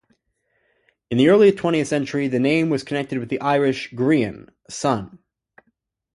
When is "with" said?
3.19-3.29